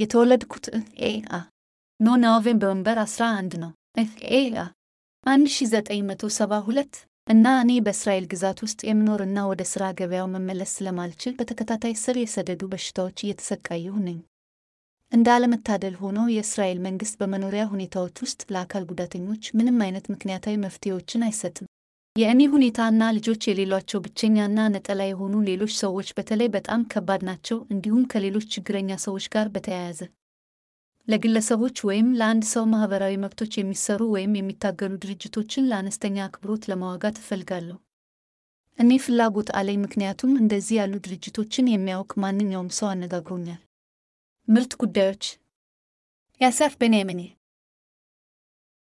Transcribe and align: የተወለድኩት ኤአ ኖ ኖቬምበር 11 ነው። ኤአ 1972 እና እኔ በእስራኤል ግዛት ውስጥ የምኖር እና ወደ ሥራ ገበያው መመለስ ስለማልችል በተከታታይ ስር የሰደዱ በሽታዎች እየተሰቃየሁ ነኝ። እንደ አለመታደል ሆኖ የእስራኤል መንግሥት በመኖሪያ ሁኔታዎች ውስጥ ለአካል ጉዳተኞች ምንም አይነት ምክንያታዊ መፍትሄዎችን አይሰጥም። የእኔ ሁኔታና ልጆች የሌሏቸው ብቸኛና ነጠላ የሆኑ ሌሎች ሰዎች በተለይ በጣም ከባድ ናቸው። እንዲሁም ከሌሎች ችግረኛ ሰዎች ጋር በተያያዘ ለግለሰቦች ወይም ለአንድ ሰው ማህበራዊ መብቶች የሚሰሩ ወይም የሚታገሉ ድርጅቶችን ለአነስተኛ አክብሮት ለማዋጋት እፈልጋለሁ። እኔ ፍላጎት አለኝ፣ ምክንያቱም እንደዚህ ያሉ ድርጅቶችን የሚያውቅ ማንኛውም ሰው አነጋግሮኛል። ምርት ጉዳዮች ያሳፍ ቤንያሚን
የተወለድኩት 0.00 0.66
ኤአ 1.04 1.38
ኖ 2.00 2.16
ኖቬምበር 2.22 2.98
11 3.00 3.56
ነው። 3.62 3.72
ኤአ 4.34 4.64
1972 5.26 7.00
እና 7.26 7.46
እኔ 7.62 7.72
በእስራኤል 7.80 8.24
ግዛት 8.26 8.58
ውስጥ 8.64 8.80
የምኖር 8.86 9.20
እና 9.26 9.38
ወደ 9.50 9.62
ሥራ 9.72 9.84
ገበያው 9.98 10.28
መመለስ 10.32 10.70
ስለማልችል 10.76 11.32
በተከታታይ 11.38 11.94
ስር 12.02 12.16
የሰደዱ 12.18 12.62
በሽታዎች 12.72 13.18
እየተሰቃየሁ 13.20 13.94
ነኝ። 14.06 14.18
እንደ 15.12 15.28
አለመታደል 15.34 15.94
ሆኖ 16.00 16.18
የእስራኤል 16.30 16.78
መንግሥት 16.84 17.16
በመኖሪያ 17.20 17.62
ሁኔታዎች 17.72 18.16
ውስጥ 18.24 18.40
ለአካል 18.54 18.84
ጉዳተኞች 18.90 19.52
ምንም 19.58 19.78
አይነት 19.86 20.06
ምክንያታዊ 20.14 20.56
መፍትሄዎችን 20.64 21.26
አይሰጥም። 21.28 21.68
የእኔ 22.16 22.40
ሁኔታና 22.52 23.02
ልጆች 23.16 23.42
የሌሏቸው 23.48 23.98
ብቸኛና 24.04 24.60
ነጠላ 24.72 25.02
የሆኑ 25.08 25.34
ሌሎች 25.48 25.72
ሰዎች 25.80 26.08
በተለይ 26.16 26.48
በጣም 26.54 26.80
ከባድ 26.92 27.22
ናቸው። 27.28 27.58
እንዲሁም 27.72 28.02
ከሌሎች 28.04 28.46
ችግረኛ 28.54 28.96
ሰዎች 29.04 29.26
ጋር 29.34 29.48
በተያያዘ 29.54 30.00
ለግለሰቦች 31.08 31.76
ወይም 31.88 32.08
ለአንድ 32.18 32.44
ሰው 32.50 32.64
ማህበራዊ 32.72 33.14
መብቶች 33.22 33.52
የሚሰሩ 33.56 34.00
ወይም 34.14 34.34
የሚታገሉ 34.36 34.92
ድርጅቶችን 35.04 35.68
ለአነስተኛ 35.70 36.18
አክብሮት 36.26 36.68
ለማዋጋት 36.70 37.16
እፈልጋለሁ። 37.22 37.78
እኔ 38.78 38.90
ፍላጎት 39.04 39.48
አለኝ፣ 39.58 39.78
ምክንያቱም 39.80 40.32
እንደዚህ 40.42 40.76
ያሉ 40.80 40.94
ድርጅቶችን 41.06 41.70
የሚያውቅ 41.70 42.12
ማንኛውም 42.22 42.70
ሰው 42.78 42.88
አነጋግሮኛል። 42.92 43.60
ምርት 44.48 44.72
ጉዳዮች 44.82 45.24
ያሳፍ 46.40 46.74
ቤንያሚን 46.80 47.20